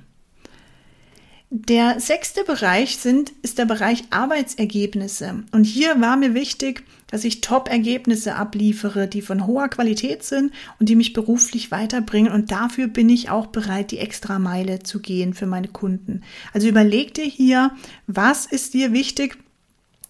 Der 1.49 2.01
sechste 2.01 2.43
Bereich 2.43 2.97
sind, 2.97 3.33
ist 3.43 3.59
der 3.59 3.67
Bereich 3.67 4.03
Arbeitsergebnisse. 4.11 5.45
Und 5.53 5.63
hier 5.63 6.01
war 6.01 6.17
mir 6.17 6.35
wichtig, 6.35 6.83
dass 7.07 7.23
ich 7.23 7.41
Top-Ergebnisse 7.41 8.35
abliefere, 8.35 9.07
die 9.07 9.23
von 9.23 9.47
hoher 9.47 9.69
Qualität 9.69 10.25
sind 10.25 10.53
und 10.81 10.89
die 10.89 10.97
mich 10.97 11.13
beruflich 11.13 11.71
weiterbringen. 11.71 12.33
Und 12.33 12.51
dafür 12.51 12.89
bin 12.89 13.09
ich 13.09 13.31
auch 13.31 13.47
bereit, 13.47 13.93
die 13.93 13.99
extra 13.99 14.41
Meile 14.41 14.81
zu 14.81 14.99
gehen 15.01 15.35
für 15.35 15.47
meine 15.47 15.69
Kunden. 15.69 16.23
Also 16.53 16.67
überleg 16.67 17.15
dir 17.15 17.25
hier, 17.25 17.71
was 18.09 18.47
ist 18.47 18.75
dir 18.75 18.93
wichtig? 18.93 19.39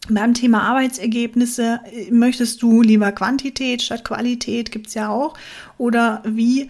Beim 0.08 0.34
Thema 0.34 0.62
Arbeitsergebnisse 0.62 1.80
möchtest 2.10 2.62
du 2.62 2.82
lieber 2.82 3.12
Quantität 3.12 3.82
statt 3.82 4.04
Qualität, 4.04 4.70
gibt's 4.70 4.94
ja 4.94 5.08
auch. 5.08 5.34
Oder 5.78 6.22
wie 6.24 6.68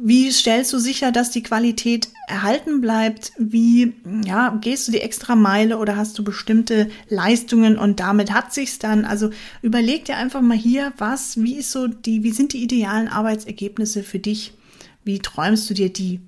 wie 0.00 0.32
stellst 0.32 0.72
du 0.72 0.78
sicher, 0.78 1.12
dass 1.12 1.30
die 1.30 1.42
Qualität 1.42 2.08
erhalten 2.26 2.80
bleibt? 2.80 3.32
Wie 3.38 3.92
ja, 4.24 4.56
gehst 4.60 4.88
du 4.88 4.92
die 4.92 5.00
extra 5.00 5.36
Meile 5.36 5.78
oder 5.78 5.96
hast 5.96 6.18
du 6.18 6.24
bestimmte 6.24 6.90
Leistungen 7.08 7.78
und 7.78 8.00
damit 8.00 8.32
hat 8.32 8.52
sich's 8.52 8.78
dann? 8.78 9.04
Also 9.04 9.30
überleg 9.62 10.06
dir 10.06 10.16
einfach 10.16 10.40
mal 10.40 10.56
hier, 10.56 10.92
was, 10.96 11.42
wie 11.42 11.56
ist 11.56 11.70
so 11.70 11.86
die, 11.86 12.22
wie 12.22 12.32
sind 12.32 12.54
die 12.54 12.62
idealen 12.62 13.08
Arbeitsergebnisse 13.08 14.02
für 14.02 14.18
dich? 14.18 14.54
Wie 15.04 15.18
träumst 15.18 15.68
du 15.68 15.74
dir 15.74 15.92
die? 15.92 16.20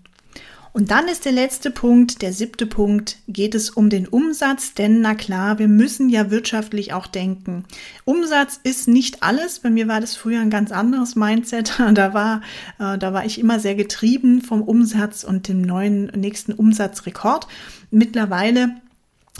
Und 0.76 0.90
dann 0.90 1.08
ist 1.08 1.24
der 1.24 1.32
letzte 1.32 1.70
Punkt, 1.70 2.20
der 2.20 2.34
siebte 2.34 2.66
Punkt, 2.66 3.16
geht 3.28 3.54
es 3.54 3.70
um 3.70 3.88
den 3.88 4.06
Umsatz, 4.06 4.74
denn 4.74 5.00
na 5.00 5.14
klar, 5.14 5.58
wir 5.58 5.68
müssen 5.68 6.10
ja 6.10 6.30
wirtschaftlich 6.30 6.92
auch 6.92 7.06
denken. 7.06 7.64
Umsatz 8.04 8.60
ist 8.62 8.86
nicht 8.86 9.22
alles. 9.22 9.60
Bei 9.60 9.70
mir 9.70 9.88
war 9.88 10.02
das 10.02 10.16
früher 10.16 10.38
ein 10.38 10.50
ganz 10.50 10.72
anderes 10.72 11.16
Mindset. 11.16 11.80
Da 11.94 12.12
war, 12.12 12.42
äh, 12.78 12.98
da 12.98 13.14
war 13.14 13.24
ich 13.24 13.40
immer 13.40 13.58
sehr 13.58 13.74
getrieben 13.74 14.42
vom 14.42 14.60
Umsatz 14.60 15.24
und 15.24 15.48
dem 15.48 15.62
neuen 15.62 16.08
nächsten 16.14 16.52
Umsatzrekord. 16.52 17.46
Mittlerweile 17.90 18.74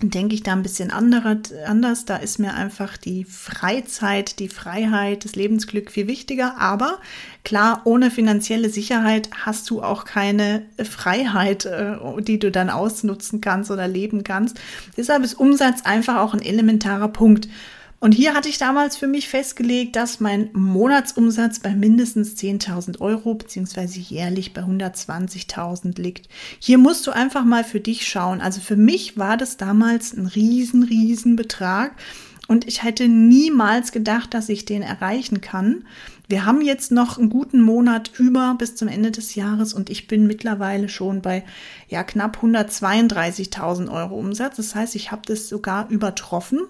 denke 0.02 0.34
ich 0.34 0.42
da 0.42 0.52
ein 0.52 0.62
bisschen 0.62 0.90
anders. 0.90 2.04
Da 2.04 2.16
ist 2.16 2.38
mir 2.38 2.54
einfach 2.54 2.98
die 2.98 3.24
Freizeit, 3.24 4.38
die 4.38 4.48
Freiheit, 4.48 5.24
das 5.24 5.36
Lebensglück 5.36 5.90
viel 5.90 6.06
wichtiger. 6.06 6.58
Aber 6.58 6.98
klar, 7.44 7.80
ohne 7.84 8.10
finanzielle 8.10 8.68
Sicherheit 8.68 9.30
hast 9.44 9.70
du 9.70 9.82
auch 9.82 10.04
keine 10.04 10.66
Freiheit, 10.82 11.64
äh, 11.64 11.96
die 12.20 12.38
du 12.38 12.50
dann 12.50 12.68
ausnutzen 12.68 13.40
kannst 13.40 13.70
oder 13.70 13.88
leben 13.88 14.22
kannst. 14.22 14.58
Deshalb 14.96 15.24
ist 15.24 15.34
Umsatz 15.34 15.82
einfach 15.84 16.16
auch 16.18 16.34
ein 16.34 16.42
elementarer 16.42 17.08
Punkt. 17.08 17.48
Und 17.98 18.12
hier 18.12 18.34
hatte 18.34 18.48
ich 18.48 18.58
damals 18.58 18.96
für 18.96 19.06
mich 19.06 19.28
festgelegt, 19.28 19.96
dass 19.96 20.20
mein 20.20 20.50
Monatsumsatz 20.52 21.60
bei 21.60 21.74
mindestens 21.74 22.36
10.000 22.36 23.00
Euro 23.00 23.34
beziehungsweise 23.34 23.98
jährlich 23.98 24.52
bei 24.52 24.62
120.000 24.62 26.00
liegt. 26.00 26.28
Hier 26.58 26.76
musst 26.76 27.06
du 27.06 27.10
einfach 27.10 27.44
mal 27.44 27.64
für 27.64 27.80
dich 27.80 28.06
schauen. 28.06 28.42
Also 28.42 28.60
für 28.60 28.76
mich 28.76 29.16
war 29.16 29.38
das 29.38 29.56
damals 29.56 30.12
ein 30.12 30.26
riesen, 30.26 30.82
riesen 30.82 31.36
Betrag 31.36 31.92
und 32.48 32.68
ich 32.68 32.82
hätte 32.82 33.08
niemals 33.08 33.92
gedacht, 33.92 34.34
dass 34.34 34.50
ich 34.50 34.66
den 34.66 34.82
erreichen 34.82 35.40
kann. 35.40 35.84
Wir 36.28 36.44
haben 36.44 36.60
jetzt 36.60 36.92
noch 36.92 37.18
einen 37.18 37.30
guten 37.30 37.62
Monat 37.62 38.10
über 38.18 38.54
bis 38.58 38.76
zum 38.76 38.88
Ende 38.88 39.10
des 39.10 39.34
Jahres 39.36 39.72
und 39.72 39.90
ich 39.90 40.06
bin 40.06 40.26
mittlerweile 40.26 40.88
schon 40.88 41.22
bei 41.22 41.44
ja 41.88 42.04
knapp 42.04 42.38
132.000 42.42 43.90
Euro 43.90 44.16
Umsatz. 44.16 44.56
Das 44.56 44.74
heißt, 44.74 44.94
ich 44.96 45.10
habe 45.10 45.22
das 45.24 45.48
sogar 45.48 45.88
übertroffen 45.88 46.60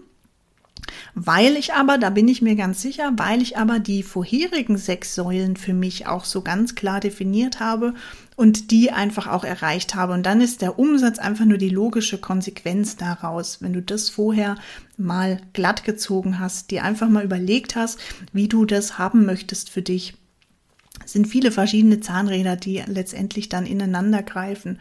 weil 1.15 1.57
ich 1.57 1.75
aber, 1.75 1.99
da 1.99 2.11
bin 2.11 2.29
ich 2.29 2.43
mir 2.43 2.57
ganz 2.57 2.83
sicher, 2.83 3.13
weil 3.17 3.43
ich 3.43 3.57
aber 3.57 3.79
die 3.79 4.03
vorherigen 4.03 4.77
sechs 4.77 5.15
Säulen 5.15 5.57
für 5.57 5.75
mich 5.75 6.07
auch 6.07 6.25
so 6.25 6.43
ganz 6.43 6.75
klar 6.75 7.01
definiert 7.01 7.61
habe 7.61 7.95
und 8.37 8.71
die 8.71 8.93
einfach 8.93 9.27
auch 9.27 9.45
erreicht 9.45 9.95
habe. 9.95 10.13
Und 10.13 10.25
dann 10.25 10.41
ist 10.41 10.63
der 10.63 10.79
Umsatz 10.79 11.19
einfach 11.19 11.47
nur 11.47 11.59
die 11.59 11.71
logische 11.71 12.19
Konsequenz 12.19 12.97
daraus. 12.97 13.63
Wenn 13.63 13.73
du 13.73 13.83
das 13.83 14.11
vorher 14.11 14.57
mal 14.97 15.41
glatt 15.53 15.85
gezogen 15.85 16.39
hast, 16.39 16.71
dir 16.71 16.85
einfach 16.85 17.09
mal 17.09 17.25
überlegt 17.25 17.77
hast, 17.77 17.99
wie 18.33 18.49
du 18.49 18.65
das 18.65 18.99
haben 18.99 19.25
möchtest 19.25 19.71
für 19.71 19.83
dich. 19.83 20.15
Es 21.05 21.13
sind 21.13 21.27
viele 21.27 21.51
verschiedene 21.51 22.01
Zahnräder, 22.01 22.57
die 22.57 22.83
letztendlich 22.87 23.49
dann 23.49 23.67
ineinander 23.67 24.23
greifen. 24.23 24.79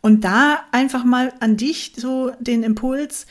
Und 0.00 0.24
da 0.24 0.64
einfach 0.72 1.04
mal 1.04 1.32
an 1.40 1.56
dich 1.56 1.92
so 1.96 2.32
den 2.40 2.64
Impuls, 2.64 3.26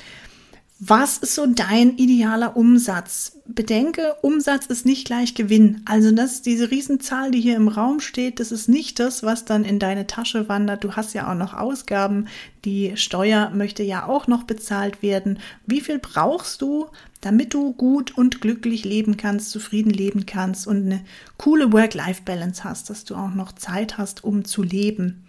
was 0.84 1.20
ist 1.20 1.36
so 1.36 1.46
dein 1.46 1.96
idealer 1.98 2.58
Umsatz? 2.58 3.38
Bedenke, 3.46 4.16
Umsatz 4.24 4.66
ist 4.66 4.84
nicht 4.84 5.06
gleich 5.06 5.36
Gewinn. 5.36 5.84
Also 5.86 6.12
das, 6.12 6.42
diese 6.42 6.72
Riesenzahl, 6.72 7.30
die 7.30 7.40
hier 7.40 7.56
im 7.56 7.68
Raum 7.68 8.00
steht, 8.00 8.40
das 8.40 8.52
ist 8.52 8.68
nicht 8.68 9.00
das, 9.00 9.22
was 9.22 9.46
dann 9.46 9.64
in 9.64 9.78
deine 9.78 10.08
Tasche 10.08 10.50
wandert. 10.50 10.84
Du 10.84 10.94
hast 10.94 11.14
ja 11.14 11.30
auch 11.30 11.36
noch 11.36 11.54
Ausgaben. 11.54 12.30
Die 12.66 12.94
Steuer 12.98 13.52
möchte 13.52 13.84
ja 13.84 14.08
auch 14.08 14.26
noch 14.26 14.42
bezahlt 14.42 15.04
werden. 15.04 15.38
Wie 15.68 15.82
viel 15.82 16.00
brauchst 16.00 16.64
du, 16.64 16.88
damit 17.22 17.54
du 17.54 17.74
gut 17.74 18.18
und 18.18 18.42
glücklich 18.42 18.84
leben 18.84 19.18
kannst, 19.18 19.52
zufrieden 19.52 19.92
leben 19.92 20.26
kannst 20.26 20.66
und 20.66 20.78
eine 20.78 21.06
coole 21.38 21.72
Work-Life-Balance 21.72 22.64
hast, 22.64 22.90
dass 22.90 23.04
du 23.06 23.14
auch 23.14 23.36
noch 23.36 23.52
Zeit 23.52 24.00
hast, 24.00 24.24
um 24.24 24.46
zu 24.46 24.64
leben? 24.64 25.28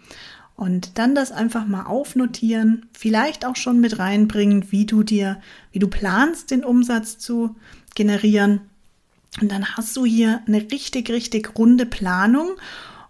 Und 0.55 0.97
dann 0.97 1.15
das 1.15 1.31
einfach 1.31 1.65
mal 1.65 1.85
aufnotieren, 1.85 2.85
vielleicht 2.93 3.45
auch 3.45 3.55
schon 3.55 3.79
mit 3.79 3.97
reinbringen, 3.99 4.71
wie 4.71 4.85
du 4.85 5.03
dir, 5.03 5.41
wie 5.71 5.79
du 5.79 5.87
planst, 5.87 6.51
den 6.51 6.63
Umsatz 6.63 7.17
zu 7.17 7.55
generieren. 7.95 8.61
Und 9.41 9.51
dann 9.51 9.75
hast 9.75 9.95
du 9.97 10.05
hier 10.05 10.41
eine 10.45 10.61
richtig, 10.71 11.09
richtig 11.09 11.57
runde 11.57 11.85
Planung. 11.85 12.51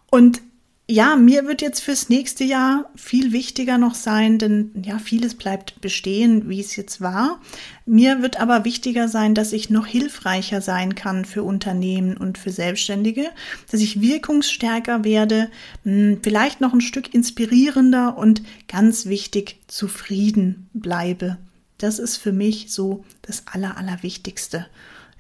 Und 0.10 0.42
ja, 0.90 1.16
mir 1.16 1.48
wird 1.48 1.62
jetzt 1.62 1.80
fürs 1.80 2.10
nächste 2.10 2.44
Jahr 2.44 2.92
viel 2.96 3.32
wichtiger 3.32 3.78
noch 3.78 3.96
sein, 3.96 4.38
denn 4.38 4.84
ja, 4.86 5.00
vieles 5.00 5.36
bleibt 5.36 5.80
bestehen, 5.80 6.50
wie 6.50 6.60
es 6.60 6.76
jetzt 6.76 7.00
war. 7.00 7.40
Mir 7.86 8.22
wird 8.22 8.38
aber 8.42 8.66
wichtiger 8.66 9.08
sein, 9.08 9.34
dass 9.34 9.54
ich 9.54 9.70
noch 9.70 9.86
hilfreicher 9.86 10.60
sein 10.60 10.94
kann 10.94 11.24
für 11.24 11.44
Unternehmen 11.44 12.18
und 12.18 12.38
für 12.38 12.52
Selbstständige, 12.52 13.30
dass 13.72 13.80
ich 13.80 14.02
wirkungsstärker 14.02 15.06
werde, 15.06 15.50
hm, 15.84 16.20
vielleicht 16.22 16.60
noch 16.60 16.74
ein 16.74 16.82
Stück 16.82 17.14
inspirierender 17.14 18.18
und 18.18 18.44
ganz 18.68 19.06
wichtig 19.06 19.62
zufrieden 19.68 20.70
bleibe. 20.74 21.38
Das 21.78 21.98
ist 21.98 22.18
für 22.18 22.34
mich 22.34 22.74
so 22.74 23.06
das 23.22 23.44
Aller, 23.48 23.78
Allerwichtigste. 23.78 24.68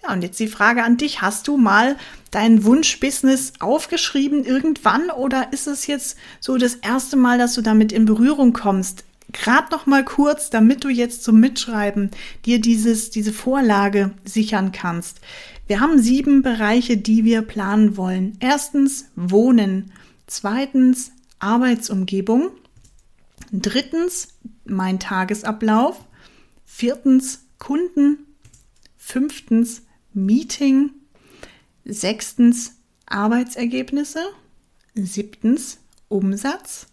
Ja, 0.03 0.13
und 0.13 0.21
jetzt 0.21 0.39
die 0.39 0.47
Frage 0.47 0.83
an 0.83 0.97
dich. 0.97 1.21
Hast 1.21 1.47
du 1.47 1.57
mal 1.57 1.95
dein 2.31 2.63
Wunschbusiness 2.63 3.53
aufgeschrieben 3.59 4.43
irgendwann 4.43 5.09
oder 5.09 5.53
ist 5.53 5.67
es 5.67 5.87
jetzt 5.87 6.17
so 6.39 6.57
das 6.57 6.75
erste 6.75 7.15
Mal, 7.15 7.37
dass 7.37 7.53
du 7.53 7.61
damit 7.61 7.91
in 7.91 8.05
Berührung 8.05 8.53
kommst? 8.53 9.05
Gerade 9.31 9.71
noch 9.71 9.85
mal 9.85 10.03
kurz, 10.03 10.49
damit 10.49 10.83
du 10.83 10.89
jetzt 10.89 11.23
zum 11.23 11.39
Mitschreiben 11.39 12.11
dir 12.45 12.59
dieses, 12.59 13.09
diese 13.09 13.33
Vorlage 13.33 14.11
sichern 14.25 14.71
kannst. 14.71 15.21
Wir 15.67 15.79
haben 15.79 15.99
sieben 15.99 16.41
Bereiche, 16.41 16.97
die 16.97 17.23
wir 17.23 17.41
planen 17.41 17.95
wollen. 17.95 18.37
Erstens 18.39 19.05
Wohnen. 19.15 19.91
Zweitens 20.27 21.11
Arbeitsumgebung. 21.39 22.51
Drittens 23.51 24.27
mein 24.65 24.99
Tagesablauf. 24.99 25.99
Viertens 26.65 27.45
Kunden. 27.57 28.17
Fünftens 28.97 29.83
Meeting. 30.13 30.91
Sechstens 31.85 32.75
Arbeitsergebnisse. 33.05 34.21
Siebtens 34.95 35.79
Umsatz. 36.07 36.87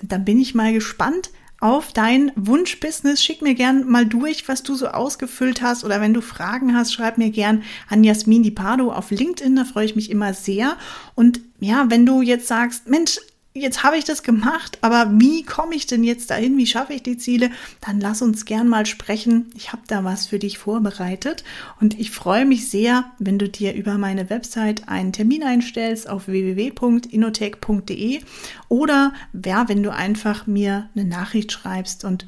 Und 0.00 0.12
dann 0.12 0.24
bin 0.24 0.40
ich 0.40 0.54
mal 0.54 0.72
gespannt 0.72 1.30
auf 1.60 1.92
dein 1.92 2.32
Wunschbusiness. 2.36 3.22
Schick 3.22 3.42
mir 3.42 3.54
gern 3.54 3.86
mal 3.86 4.06
durch, 4.06 4.48
was 4.48 4.62
du 4.62 4.74
so 4.74 4.88
ausgefüllt 4.88 5.60
hast. 5.60 5.84
Oder 5.84 6.00
wenn 6.00 6.14
du 6.14 6.22
Fragen 6.22 6.74
hast, 6.74 6.92
schreib 6.92 7.18
mir 7.18 7.30
gern 7.30 7.62
an 7.88 8.02
Jasmin 8.02 8.42
Di 8.42 8.50
Pardo 8.50 8.92
auf 8.92 9.10
LinkedIn. 9.10 9.56
Da 9.56 9.64
freue 9.64 9.84
ich 9.84 9.96
mich 9.96 10.10
immer 10.10 10.32
sehr. 10.32 10.76
Und 11.14 11.40
ja, 11.60 11.90
wenn 11.90 12.06
du 12.06 12.22
jetzt 12.22 12.48
sagst, 12.48 12.88
Mensch, 12.88 13.18
jetzt 13.52 13.82
habe 13.82 13.96
ich 13.96 14.04
das 14.04 14.22
gemacht, 14.22 14.78
aber 14.80 15.10
wie 15.18 15.42
komme 15.42 15.74
ich 15.74 15.86
denn 15.86 16.04
jetzt 16.04 16.30
dahin? 16.30 16.56
Wie 16.56 16.66
schaffe 16.66 16.92
ich 16.92 17.02
die 17.02 17.16
Ziele? 17.16 17.50
Dann 17.80 18.00
lass 18.00 18.22
uns 18.22 18.44
gern 18.44 18.68
mal 18.68 18.86
sprechen. 18.86 19.50
Ich 19.54 19.72
habe 19.72 19.82
da 19.88 20.04
was 20.04 20.26
für 20.26 20.38
dich 20.38 20.58
vorbereitet 20.58 21.42
und 21.80 21.98
ich 21.98 22.10
freue 22.10 22.46
mich 22.46 22.68
sehr, 22.68 23.10
wenn 23.18 23.38
du 23.38 23.48
dir 23.48 23.74
über 23.74 23.98
meine 23.98 24.30
Website 24.30 24.88
einen 24.88 25.12
Termin 25.12 25.42
einstellst 25.42 26.08
auf 26.08 26.28
www.inotech.de 26.28 28.20
oder 28.68 29.12
ja, 29.44 29.68
wenn 29.68 29.82
du 29.82 29.92
einfach 29.92 30.46
mir 30.46 30.88
eine 30.94 31.04
Nachricht 31.04 31.50
schreibst 31.50 32.04
und 32.04 32.26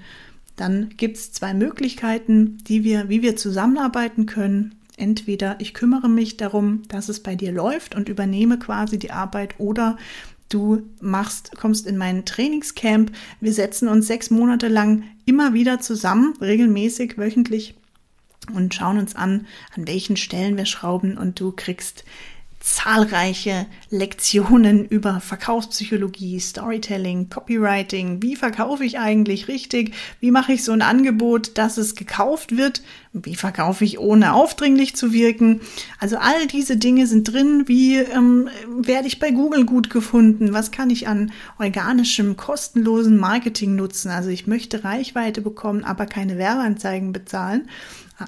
dann 0.56 0.90
gibt 0.96 1.16
es 1.16 1.32
zwei 1.32 1.54
Möglichkeiten, 1.54 2.58
die 2.68 2.84
wir, 2.84 3.08
wie 3.08 3.22
wir 3.22 3.36
zusammenarbeiten 3.36 4.26
können. 4.26 4.74
Entweder 4.96 5.56
ich 5.58 5.72
kümmere 5.72 6.08
mich 6.08 6.36
darum, 6.36 6.82
dass 6.88 7.08
es 7.08 7.20
bei 7.20 7.34
dir 7.34 7.50
läuft 7.50 7.94
und 7.94 8.08
übernehme 8.08 8.58
quasi 8.58 8.98
die 8.98 9.10
Arbeit 9.10 9.58
oder 9.58 9.96
du 10.52 10.82
machst, 11.00 11.52
kommst 11.56 11.86
in 11.86 11.96
mein 11.96 12.24
Trainingscamp. 12.24 13.12
Wir 13.40 13.52
setzen 13.52 13.88
uns 13.88 14.06
sechs 14.06 14.30
Monate 14.30 14.68
lang 14.68 15.04
immer 15.24 15.54
wieder 15.54 15.80
zusammen, 15.80 16.34
regelmäßig, 16.40 17.18
wöchentlich 17.18 17.74
und 18.54 18.74
schauen 18.74 18.98
uns 18.98 19.14
an, 19.14 19.46
an 19.76 19.86
welchen 19.86 20.16
Stellen 20.16 20.56
wir 20.56 20.66
schrauben 20.66 21.16
und 21.16 21.38
du 21.38 21.52
kriegst 21.52 22.04
zahlreiche 22.62 23.66
Lektionen 23.90 24.86
über 24.86 25.20
Verkaufspsychologie, 25.20 26.38
Storytelling, 26.38 27.28
Copywriting. 27.28 28.22
Wie 28.22 28.36
verkaufe 28.36 28.84
ich 28.84 29.00
eigentlich 29.00 29.48
richtig? 29.48 29.94
Wie 30.20 30.30
mache 30.30 30.52
ich 30.52 30.62
so 30.62 30.70
ein 30.70 30.80
Angebot, 30.80 31.58
dass 31.58 31.76
es 31.76 31.96
gekauft 31.96 32.56
wird? 32.56 32.82
Wie 33.12 33.34
verkaufe 33.34 33.84
ich 33.84 33.98
ohne 33.98 34.32
aufdringlich 34.32 34.94
zu 34.94 35.12
wirken? 35.12 35.60
Also 35.98 36.18
all 36.18 36.46
diese 36.46 36.76
Dinge 36.76 37.08
sind 37.08 37.32
drin. 37.32 37.64
Wie 37.66 37.96
ähm, 37.96 38.48
werde 38.68 39.08
ich 39.08 39.18
bei 39.18 39.32
Google 39.32 39.66
gut 39.66 39.90
gefunden? 39.90 40.52
Was 40.52 40.70
kann 40.70 40.88
ich 40.90 41.08
an 41.08 41.32
organischem, 41.58 42.36
kostenlosen 42.36 43.16
Marketing 43.16 43.74
nutzen? 43.74 44.10
Also 44.10 44.30
ich 44.30 44.46
möchte 44.46 44.84
Reichweite 44.84 45.40
bekommen, 45.40 45.82
aber 45.82 46.06
keine 46.06 46.38
Werbeanzeigen 46.38 47.12
bezahlen. 47.12 47.68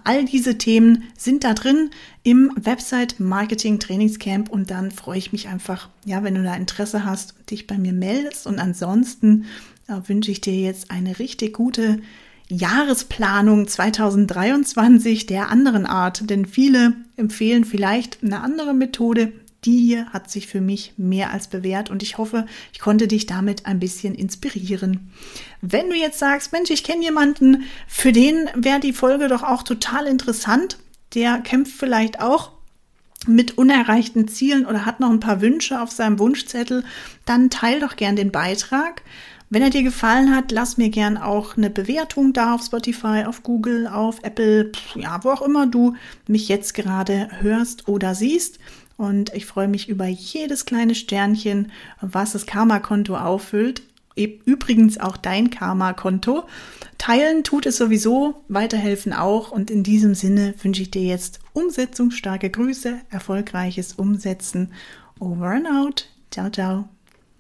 All 0.05 0.25
diese 0.25 0.59
Themen 0.59 1.05
sind 1.17 1.45
da 1.45 1.55
drin 1.55 1.91
im 2.23 2.51
Website 2.57 3.21
Marketing 3.21 3.79
Trainingscamp 3.79 4.51
und 4.51 4.71
dann 4.71 4.91
freue 4.91 5.19
ich 5.19 5.33
mich 5.33 5.49
einfach, 5.49 5.89
ja, 6.05 6.23
wenn 6.23 6.35
du 6.35 6.43
da 6.43 6.55
Interesse 6.55 7.05
hast, 7.05 7.35
dich 7.51 7.67
bei 7.67 7.79
mir 7.79 7.93
meldest. 7.93 8.47
Und 8.47 8.59
ansonsten 8.59 9.45
äh, 9.89 10.01
wünsche 10.07 10.31
ich 10.31 10.41
dir 10.41 10.55
jetzt 10.55 10.91
eine 10.91 11.19
richtig 11.19 11.55
gute 11.55 12.01
Jahresplanung 12.49 13.69
2023 13.69 15.27
der 15.27 15.51
anderen 15.51 15.87
Art, 15.87 16.29
denn 16.29 16.45
viele 16.45 16.95
empfehlen 17.17 17.65
vielleicht 17.65 18.23
eine 18.23 18.41
andere 18.41 18.75
Methode, 18.75 19.33
die 19.65 19.79
hier 19.79 20.07
hat 20.13 20.31
sich 20.31 20.47
für 20.47 20.61
mich 20.61 20.95
mehr 20.97 21.33
als 21.33 21.49
bewährt 21.49 21.91
und 21.91 22.03
ich 22.03 22.19
hoffe, 22.19 22.47
ich 22.73 22.79
konnte 22.79 23.09
dich 23.09 23.27
damit 23.27 23.67
ein 23.67 23.79
bisschen 23.79 24.15
inspirieren. 24.15 25.13
Wenn 25.61 25.89
du 25.89 25.97
jetzt 25.97 26.19
sagst, 26.19 26.53
Mensch, 26.53 26.71
ich 26.71 26.85
kenne 26.85 27.03
jemanden, 27.03 27.65
für 27.87 28.13
den 28.13 28.49
wäre 28.55 28.81
die 28.81 28.93
Folge 28.93 29.29
doch 29.29 29.43
auch 29.43 29.63
total 29.63 30.07
interessant, 30.07 30.79
der 31.15 31.39
kämpft 31.39 31.73
vielleicht 31.77 32.21
auch 32.21 32.53
mit 33.27 33.57
unerreichten 33.57 34.29
Zielen 34.29 34.67
oder 34.67 34.85
hat 34.85 35.01
noch 35.01 35.11
ein 35.11 35.21
paar 35.21 35.41
Wünsche 35.41 35.81
auf 35.81 35.91
seinem 35.91 36.19
Wunschzettel, 36.19 36.85
dann 37.25 37.51
teil 37.51 37.81
doch 37.81 37.97
gern 37.97 38.17
den 38.17 38.33
Beitrag. 38.33 39.03
Wenn 39.51 39.63
er 39.63 39.71
dir 39.71 39.83
gefallen 39.83 40.35
hat, 40.35 40.51
lass 40.51 40.79
mir 40.79 40.89
gern 40.89 41.17
auch 41.17 41.57
eine 41.57 41.71
Bewertung 41.71 42.33
da 42.33 42.55
auf 42.55 42.65
Spotify, 42.65 43.25
auf 43.27 43.43
Google, 43.43 43.87
auf 43.87 44.19
Apple, 44.23 44.73
ja, 44.95 45.23
wo 45.23 45.31
auch 45.31 45.43
immer 45.43 45.67
du 45.67 45.95
mich 46.27 46.49
jetzt 46.49 46.75
gerade 46.75 47.29
hörst 47.41 47.87
oder 47.87 48.15
siehst. 48.15 48.59
Und 48.97 49.35
ich 49.35 49.47
freue 49.47 49.69
mich 49.69 49.89
über 49.89 50.07
jedes 50.07 50.67
kleine 50.67 50.95
Sternchen, 50.95 51.73
was 52.01 52.33
das 52.33 52.47
Karma-Konto 52.47 53.17
auffüllt. 53.17 53.83
Übrigens 54.17 54.99
auch 54.99 55.17
dein 55.17 55.51
Karma-Konto. 55.51 56.45
Teilen 56.99 57.43
tut 57.43 57.67
es 57.67 57.77
sowieso, 57.77 58.45
weiterhelfen 58.49 59.13
auch. 59.13 59.51
Und 59.51 59.71
in 59.71 59.83
diesem 59.83 60.15
Sinne 60.15 60.55
wünsche 60.63 60.83
ich 60.83 60.91
dir 60.93 61.03
jetzt 61.03 61.41
umsetzungsstarke 61.53 62.51
Grüße, 62.51 63.01
erfolgreiches 63.11 63.95
Umsetzen. 63.95 64.73
Over 65.19 65.51
and 65.51 65.67
out. 65.67 66.09
Ciao, 66.31 66.51
ciao. 66.51 66.94